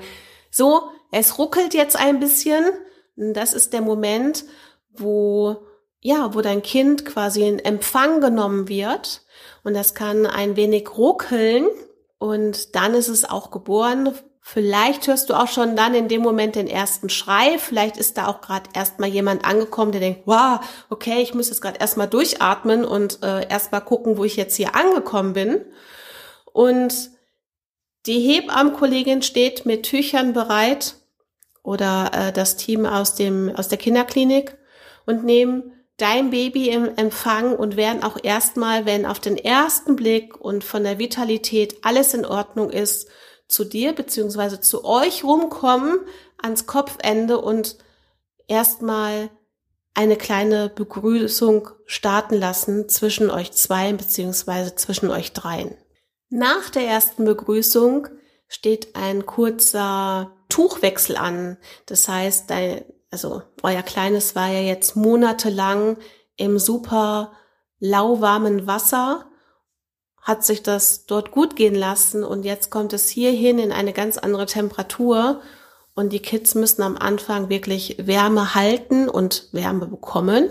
so, 0.50 0.82
es 1.12 1.38
ruckelt 1.38 1.74
jetzt 1.74 1.96
ein 1.96 2.20
bisschen. 2.20 2.64
Das 3.16 3.54
ist 3.54 3.72
der 3.72 3.80
Moment, 3.80 4.44
wo, 4.92 5.56
ja, 6.00 6.34
wo 6.34 6.40
dein 6.40 6.62
Kind 6.62 7.04
quasi 7.04 7.46
in 7.46 7.58
Empfang 7.58 8.20
genommen 8.20 8.68
wird. 8.68 9.22
Und 9.64 9.74
das 9.74 9.94
kann 9.94 10.26
ein 10.26 10.56
wenig 10.56 10.96
ruckeln. 10.96 11.66
Und 12.18 12.74
dann 12.74 12.94
ist 12.94 13.08
es 13.08 13.24
auch 13.24 13.50
geboren. 13.50 14.12
Vielleicht 14.40 15.08
hörst 15.08 15.28
du 15.28 15.34
auch 15.34 15.48
schon 15.48 15.74
dann 15.74 15.94
in 15.94 16.06
dem 16.06 16.22
Moment 16.22 16.54
den 16.54 16.68
ersten 16.68 17.08
Schrei. 17.08 17.58
Vielleicht 17.58 17.96
ist 17.96 18.16
da 18.16 18.28
auch 18.28 18.40
gerade 18.40 18.70
erstmal 18.74 19.08
jemand 19.08 19.44
angekommen, 19.44 19.90
der 19.90 20.00
denkt, 20.00 20.22
wow, 20.24 20.60
okay, 20.88 21.20
ich 21.20 21.34
muss 21.34 21.48
jetzt 21.48 21.60
gerade 21.60 21.80
erstmal 21.80 22.06
durchatmen 22.06 22.84
und 22.84 23.22
äh, 23.24 23.48
erstmal 23.48 23.80
gucken, 23.80 24.18
wo 24.18 24.24
ich 24.24 24.36
jetzt 24.36 24.54
hier 24.54 24.76
angekommen 24.76 25.32
bin. 25.32 25.64
Und 26.52 27.10
die 28.06 28.20
Hebammenkollegin 28.20 29.22
steht 29.22 29.66
mit 29.66 29.84
Tüchern 29.84 30.32
bereit 30.32 30.96
oder 31.62 32.10
äh, 32.12 32.32
das 32.32 32.56
Team 32.56 32.86
aus 32.86 33.14
dem 33.14 33.54
aus 33.54 33.68
der 33.68 33.78
Kinderklinik 33.78 34.56
und 35.06 35.24
nehmen 35.24 35.72
dein 35.96 36.30
Baby 36.30 36.68
im 36.68 36.96
Empfang 36.96 37.56
und 37.56 37.76
werden 37.76 38.02
auch 38.02 38.18
erstmal, 38.22 38.84
wenn 38.84 39.06
auf 39.06 39.18
den 39.18 39.36
ersten 39.36 39.96
Blick 39.96 40.38
und 40.38 40.62
von 40.62 40.84
der 40.84 40.98
Vitalität 40.98 41.76
alles 41.82 42.12
in 42.12 42.26
Ordnung 42.26 42.70
ist, 42.70 43.08
zu 43.48 43.64
dir 43.64 43.94
beziehungsweise 43.94 44.60
zu 44.60 44.84
euch 44.84 45.24
rumkommen 45.24 45.98
ans 46.42 46.66
Kopfende 46.66 47.40
und 47.40 47.78
erstmal 48.46 49.30
eine 49.94 50.16
kleine 50.16 50.68
Begrüßung 50.68 51.70
starten 51.86 52.34
lassen 52.34 52.88
zwischen 52.88 53.30
euch 53.30 53.52
zwei 53.52 53.92
beziehungsweise 53.94 54.74
zwischen 54.74 55.10
euch 55.10 55.32
dreien. 55.32 55.74
Nach 56.28 56.70
der 56.70 56.86
ersten 56.86 57.24
Begrüßung 57.24 58.08
steht 58.48 58.94
ein 58.96 59.26
kurzer 59.26 60.32
Tuchwechsel 60.48 61.16
an. 61.16 61.56
Das 61.86 62.08
heißt, 62.08 62.50
dein, 62.50 62.84
also 63.10 63.42
euer 63.62 63.82
Kleines 63.82 64.34
war 64.34 64.48
ja 64.48 64.60
jetzt 64.60 64.96
monatelang 64.96 65.96
im 66.36 66.58
super 66.58 67.32
lauwarmen 67.78 68.66
Wasser 68.66 69.26
hat 70.26 70.44
sich 70.44 70.64
das 70.64 71.06
dort 71.06 71.30
gut 71.30 71.54
gehen 71.54 71.76
lassen 71.76 72.24
und 72.24 72.44
jetzt 72.44 72.68
kommt 72.72 72.92
es 72.92 73.08
hierhin 73.08 73.60
in 73.60 73.70
eine 73.70 73.92
ganz 73.92 74.18
andere 74.18 74.46
Temperatur 74.46 75.40
und 75.94 76.12
die 76.12 76.18
Kids 76.18 76.56
müssen 76.56 76.82
am 76.82 76.96
Anfang 76.96 77.48
wirklich 77.48 77.96
Wärme 78.04 78.56
halten 78.56 79.08
und 79.08 79.48
Wärme 79.52 79.86
bekommen. 79.86 80.50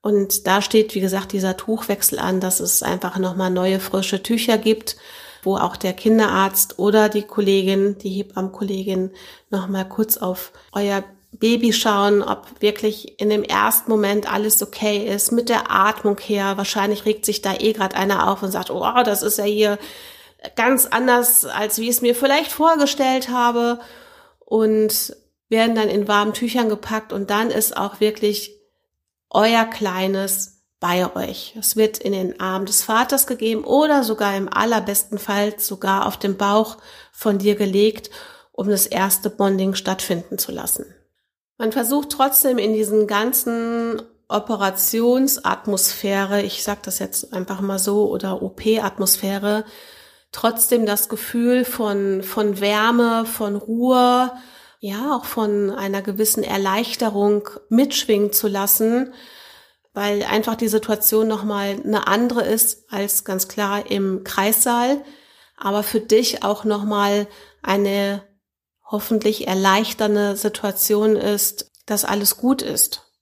Und 0.00 0.46
da 0.46 0.62
steht, 0.62 0.94
wie 0.94 1.00
gesagt, 1.00 1.32
dieser 1.32 1.56
Tuchwechsel 1.56 2.18
an, 2.18 2.40
dass 2.40 2.60
es 2.60 2.82
einfach 2.82 3.18
nochmal 3.18 3.50
neue 3.50 3.80
frische 3.80 4.22
Tücher 4.22 4.58
gibt, 4.58 4.96
wo 5.42 5.56
auch 5.56 5.76
der 5.76 5.92
Kinderarzt 5.92 6.78
oder 6.78 7.08
die 7.08 7.22
Kollegin, 7.22 7.98
die 7.98 8.10
Hebammenkollegin 8.10 9.10
nochmal 9.50 9.88
kurz 9.88 10.16
auf 10.16 10.52
euer 10.72 11.04
Baby 11.32 11.72
schauen, 11.72 12.22
ob 12.22 12.46
wirklich 12.60 13.20
in 13.20 13.28
dem 13.28 13.42
ersten 13.42 13.90
Moment 13.90 14.32
alles 14.32 14.62
okay 14.62 15.06
ist, 15.06 15.30
mit 15.30 15.48
der 15.48 15.70
Atmung 15.70 16.18
her. 16.18 16.56
Wahrscheinlich 16.56 17.04
regt 17.04 17.26
sich 17.26 17.42
da 17.42 17.54
eh 17.54 17.72
gerade 17.72 17.96
einer 17.96 18.30
auf 18.30 18.42
und 18.42 18.50
sagt, 18.50 18.70
oh, 18.70 19.02
das 19.04 19.22
ist 19.22 19.38
ja 19.38 19.44
hier 19.44 19.78
ganz 20.56 20.86
anders, 20.86 21.44
als 21.44 21.78
wie 21.78 21.84
ich 21.84 21.90
es 21.90 22.02
mir 22.02 22.14
vielleicht 22.14 22.50
vorgestellt 22.50 23.28
habe. 23.28 23.80
Und 24.40 25.14
werden 25.48 25.74
dann 25.74 25.88
in 25.88 26.08
warmen 26.08 26.32
Tüchern 26.34 26.68
gepackt 26.68 27.12
und 27.12 27.30
dann 27.30 27.50
ist 27.50 27.76
auch 27.76 28.00
wirklich 28.00 28.57
euer 29.30 29.64
Kleines 29.64 30.58
bei 30.80 31.14
euch. 31.14 31.54
Es 31.58 31.76
wird 31.76 31.98
in 31.98 32.12
den 32.12 32.40
Arm 32.40 32.66
des 32.66 32.82
Vaters 32.82 33.26
gegeben 33.26 33.64
oder 33.64 34.04
sogar 34.04 34.36
im 34.36 34.52
allerbesten 34.52 35.18
Fall 35.18 35.58
sogar 35.58 36.06
auf 36.06 36.16
den 36.16 36.36
Bauch 36.36 36.76
von 37.12 37.38
dir 37.38 37.56
gelegt, 37.56 38.10
um 38.52 38.68
das 38.68 38.86
erste 38.86 39.30
Bonding 39.30 39.74
stattfinden 39.74 40.38
zu 40.38 40.52
lassen. 40.52 40.86
Man 41.56 41.72
versucht 41.72 42.10
trotzdem 42.10 42.58
in 42.58 42.72
diesen 42.72 43.08
ganzen 43.08 44.00
Operationsatmosphäre, 44.28 46.42
ich 46.42 46.62
sage 46.62 46.82
das 46.84 47.00
jetzt 47.00 47.32
einfach 47.32 47.60
mal 47.60 47.80
so, 47.80 48.08
oder 48.10 48.42
OP-Atmosphäre, 48.42 49.64
trotzdem 50.30 50.86
das 50.86 51.08
Gefühl 51.08 51.64
von, 51.64 52.22
von 52.22 52.60
Wärme, 52.60 53.26
von 53.26 53.56
Ruhe, 53.56 54.30
ja, 54.80 55.16
auch 55.16 55.24
von 55.24 55.70
einer 55.70 56.02
gewissen 56.02 56.44
Erleichterung 56.44 57.48
mitschwingen 57.68 58.32
zu 58.32 58.48
lassen, 58.48 59.12
weil 59.92 60.22
einfach 60.22 60.54
die 60.54 60.68
Situation 60.68 61.26
nochmal 61.26 61.80
eine 61.84 62.06
andere 62.06 62.42
ist 62.42 62.92
als 62.92 63.24
ganz 63.24 63.48
klar 63.48 63.90
im 63.90 64.22
Kreissaal, 64.22 65.04
aber 65.56 65.82
für 65.82 66.00
dich 66.00 66.44
auch 66.44 66.64
nochmal 66.64 67.26
eine 67.62 68.22
hoffentlich 68.84 69.48
erleichternde 69.48 70.36
Situation 70.36 71.16
ist, 71.16 71.70
dass 71.86 72.04
alles 72.04 72.36
gut 72.36 72.62
ist. 72.62 73.12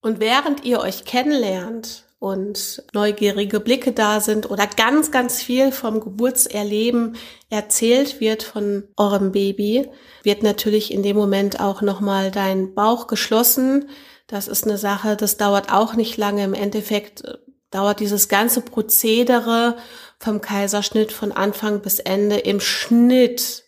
Und 0.00 0.20
während 0.20 0.64
ihr 0.64 0.80
euch 0.80 1.04
kennenlernt 1.04 2.05
und 2.26 2.82
neugierige 2.92 3.60
Blicke 3.60 3.92
da 3.92 4.18
sind 4.18 4.50
oder 4.50 4.66
ganz, 4.66 5.12
ganz 5.12 5.40
viel 5.40 5.70
vom 5.70 6.00
Geburtserleben 6.00 7.14
erzählt 7.50 8.20
wird 8.20 8.42
von 8.42 8.82
eurem 8.96 9.30
Baby, 9.30 9.88
wird 10.24 10.42
natürlich 10.42 10.92
in 10.92 11.04
dem 11.04 11.16
Moment 11.16 11.60
auch 11.60 11.82
nochmal 11.82 12.32
dein 12.32 12.74
Bauch 12.74 13.06
geschlossen. 13.06 13.88
Das 14.26 14.48
ist 14.48 14.64
eine 14.64 14.76
Sache, 14.76 15.14
das 15.14 15.36
dauert 15.36 15.72
auch 15.72 15.94
nicht 15.94 16.16
lange. 16.16 16.42
Im 16.42 16.54
Endeffekt 16.54 17.24
äh, 17.24 17.34
dauert 17.70 18.00
dieses 18.00 18.28
ganze 18.28 18.60
Prozedere 18.60 19.76
vom 20.18 20.40
Kaiserschnitt 20.40 21.12
von 21.12 21.30
Anfang 21.30 21.80
bis 21.80 22.00
Ende 22.00 22.38
im 22.38 22.58
Schnitt 22.58 23.62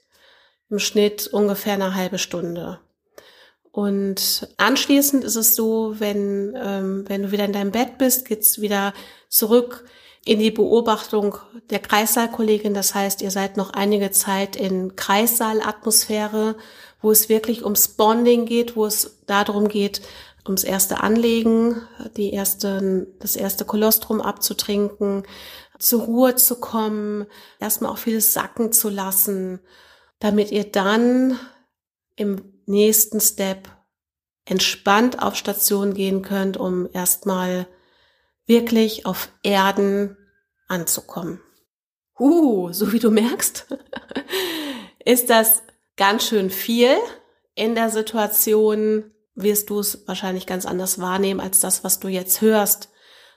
im 0.69 0.81
Schnitt 0.81 1.29
ungefähr 1.29 1.75
eine 1.75 1.95
halbe 1.95 2.19
Stunde. 2.19 2.81
Und 3.79 4.49
anschließend 4.57 5.23
ist 5.23 5.37
es 5.37 5.55
so, 5.55 5.95
wenn, 6.01 6.53
ähm, 6.61 7.05
wenn 7.07 7.23
du 7.23 7.31
wieder 7.31 7.45
in 7.45 7.53
deinem 7.53 7.71
Bett 7.71 7.97
bist, 7.97 8.27
geht's 8.27 8.61
wieder 8.61 8.93
zurück 9.29 9.85
in 10.25 10.41
die 10.41 10.51
Beobachtung 10.51 11.37
der 11.71 11.79
Kreissaalkollegin. 11.79 12.75
Das 12.75 12.97
heißt, 12.97 13.23
ihr 13.23 13.31
seid 13.31 13.57
noch 13.57 13.71
einige 13.71 14.11
Zeit 14.11 14.57
in 14.57 14.97
Kreissaalatmosphäre, 14.97 16.57
wo 17.01 17.13
es 17.13 17.29
wirklich 17.29 17.63
ums 17.63 17.87
Bonding 17.87 18.47
geht, 18.47 18.75
wo 18.75 18.85
es 18.85 19.21
darum 19.29 19.69
geht, 19.69 20.03
ums 20.45 20.65
erste 20.65 21.01
Anlegen, 21.05 21.81
die 22.17 22.33
erste, 22.33 23.07
das 23.21 23.37
erste 23.37 23.65
Kolostrum 23.65 24.21
abzutrinken, 24.21 25.23
zur 25.79 26.03
Ruhe 26.03 26.35
zu 26.35 26.57
kommen, 26.57 27.27
erstmal 27.61 27.93
auch 27.93 27.99
vieles 27.99 28.33
sacken 28.33 28.73
zu 28.73 28.89
lassen 28.89 29.61
damit 30.21 30.51
ihr 30.51 30.65
dann 30.65 31.39
im 32.17 32.58
nächsten 32.69 33.21
Step 33.21 33.69
entspannt 34.45 35.23
auf 35.23 35.37
Station 35.37 35.95
gehen 35.95 36.23
könnt, 36.23 36.57
um 36.57 36.89
erstmal 36.93 37.67
wirklich 38.47 39.07
auf 39.07 39.29
Erden 39.43 40.17
anzukommen. 40.69 41.41
Uh, 42.19 42.73
so 42.73 42.93
wie 42.93 42.99
du 42.99 43.11
merkst, 43.11 43.67
ist 45.05 45.31
das 45.31 45.63
ganz 45.97 46.27
schön 46.27 46.51
viel. 46.51 46.97
In 47.55 47.75
der 47.75 47.91
Situation 47.91 49.11
wirst 49.35 49.71
du 49.71 49.79
es 49.81 50.07
wahrscheinlich 50.07 50.47
ganz 50.47 50.67
anders 50.67 51.01
wahrnehmen 51.01 51.41
als 51.41 51.61
das, 51.61 51.85
was 51.85 52.01
du 52.01 52.09
jetzt 52.09 52.41
hörst. 52.41 52.89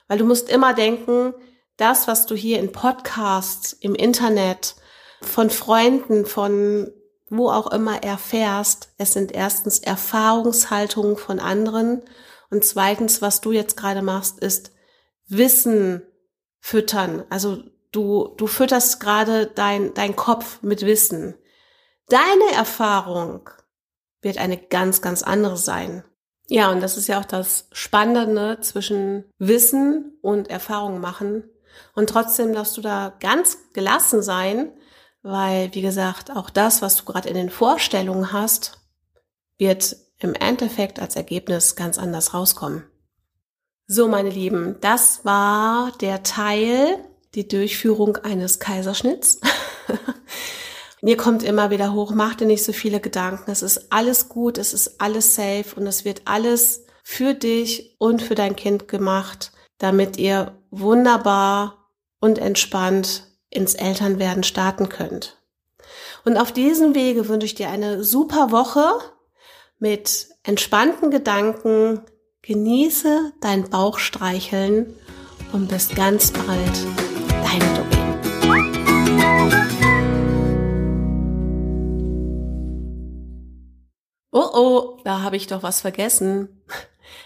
Weil 0.08 0.18
du 0.18 0.24
musst 0.24 0.48
immer 0.48 0.74
denken, 0.74 1.34
das, 1.76 2.08
was 2.08 2.26
du 2.26 2.34
hier 2.34 2.58
in 2.58 2.72
Podcasts, 2.72 3.72
im 3.72 3.94
Internet, 3.94 4.76
von 5.20 5.50
Freunden, 5.50 6.26
von 6.26 6.92
wo 7.34 7.48
auch 7.48 7.72
immer 7.72 8.02
erfährst, 8.02 8.90
es 8.98 9.14
sind 9.14 9.32
erstens 9.32 9.78
Erfahrungshaltungen 9.78 11.16
von 11.16 11.40
anderen 11.40 12.02
und 12.50 12.62
zweitens, 12.62 13.22
was 13.22 13.40
du 13.40 13.52
jetzt 13.52 13.78
gerade 13.78 14.02
machst, 14.02 14.38
ist 14.40 14.70
Wissen 15.28 16.02
füttern. 16.60 17.24
Also 17.30 17.62
du, 17.90 18.34
du 18.36 18.46
fütterst 18.46 19.00
gerade 19.00 19.46
dein, 19.46 19.94
dein 19.94 20.14
Kopf 20.14 20.60
mit 20.60 20.84
Wissen. 20.84 21.34
Deine 22.08 22.52
Erfahrung 22.54 23.48
wird 24.20 24.36
eine 24.36 24.58
ganz, 24.58 25.00
ganz 25.00 25.22
andere 25.22 25.56
sein. 25.56 26.04
Ja, 26.48 26.70
und 26.70 26.82
das 26.82 26.98
ist 26.98 27.06
ja 27.08 27.18
auch 27.18 27.24
das 27.24 27.66
Spannende 27.72 28.58
zwischen 28.60 29.24
Wissen 29.38 30.18
und 30.20 30.50
Erfahrung 30.50 31.00
machen. 31.00 31.44
Und 31.94 32.10
trotzdem 32.10 32.52
darfst 32.52 32.76
du 32.76 32.82
da 32.82 33.14
ganz 33.20 33.56
gelassen 33.72 34.22
sein, 34.22 34.70
weil, 35.22 35.74
wie 35.74 35.82
gesagt, 35.82 36.30
auch 36.34 36.50
das, 36.50 36.82
was 36.82 36.96
du 36.96 37.04
gerade 37.04 37.28
in 37.28 37.34
den 37.34 37.50
Vorstellungen 37.50 38.32
hast, 38.32 38.80
wird 39.58 39.96
im 40.18 40.34
Endeffekt 40.34 41.00
als 41.00 41.16
Ergebnis 41.16 41.76
ganz 41.76 41.98
anders 41.98 42.34
rauskommen. 42.34 42.84
So, 43.86 44.08
meine 44.08 44.30
Lieben, 44.30 44.76
das 44.80 45.24
war 45.24 45.92
der 46.00 46.22
Teil, 46.22 46.98
die 47.34 47.48
Durchführung 47.48 48.16
eines 48.18 48.58
Kaiserschnitts. 48.58 49.40
Mir 51.02 51.16
kommt 51.16 51.42
immer 51.42 51.70
wieder 51.70 51.92
hoch, 51.92 52.12
mach 52.14 52.36
dir 52.36 52.46
nicht 52.46 52.64
so 52.64 52.72
viele 52.72 53.00
Gedanken. 53.00 53.50
Es 53.50 53.62
ist 53.62 53.92
alles 53.92 54.28
gut, 54.28 54.56
es 54.56 54.72
ist 54.72 55.00
alles 55.00 55.34
safe 55.34 55.74
und 55.74 55.86
es 55.86 56.04
wird 56.04 56.22
alles 56.26 56.86
für 57.02 57.34
dich 57.34 57.96
und 57.98 58.22
für 58.22 58.36
dein 58.36 58.54
Kind 58.54 58.86
gemacht, 58.86 59.50
damit 59.78 60.16
ihr 60.16 60.56
wunderbar 60.70 61.90
und 62.20 62.38
entspannt 62.38 63.31
ins 63.52 63.74
Elternwerden 63.74 64.42
starten 64.42 64.88
könnt. 64.88 65.36
Und 66.24 66.36
auf 66.38 66.52
diesem 66.52 66.94
Wege 66.94 67.28
wünsche 67.28 67.46
ich 67.46 67.54
dir 67.54 67.68
eine 67.68 68.02
super 68.02 68.50
Woche 68.50 68.84
mit 69.78 70.28
entspannten 70.42 71.10
Gedanken. 71.10 72.02
Genieße 72.42 73.32
dein 73.40 73.68
Bauchstreicheln 73.68 74.94
und 75.52 75.68
bis 75.68 75.94
ganz 75.94 76.32
bald. 76.32 76.72
Deine 77.44 77.74
Doreen. 77.76 78.02
Oh 84.34 84.48
oh, 84.54 84.98
da 85.04 85.20
habe 85.20 85.36
ich 85.36 85.46
doch 85.46 85.62
was 85.62 85.82
vergessen. 85.82 86.62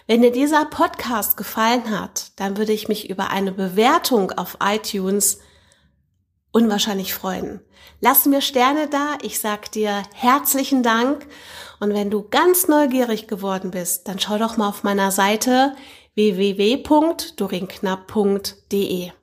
Wenn 0.06 0.22
dir 0.22 0.32
dieser 0.32 0.64
Podcast 0.64 1.36
gefallen 1.36 1.90
hat, 1.96 2.32
dann 2.36 2.56
würde 2.56 2.72
ich 2.72 2.88
mich 2.88 3.08
über 3.08 3.30
eine 3.30 3.52
Bewertung 3.52 4.32
auf 4.32 4.58
iTunes 4.60 5.38
unwahrscheinlich 6.56 7.12
freuen. 7.12 7.60
Lass 8.00 8.24
mir 8.24 8.40
Sterne 8.40 8.88
da, 8.88 9.18
ich 9.20 9.40
sag 9.40 9.70
dir 9.72 10.02
herzlichen 10.14 10.82
Dank 10.82 11.26
und 11.80 11.92
wenn 11.92 12.10
du 12.10 12.26
ganz 12.30 12.66
neugierig 12.66 13.28
geworden 13.28 13.70
bist, 13.70 14.08
dann 14.08 14.18
schau 14.18 14.38
doch 14.38 14.56
mal 14.56 14.70
auf 14.70 14.82
meiner 14.82 15.10
Seite 15.10 15.76
www.dorinknapp.de. 16.14 19.10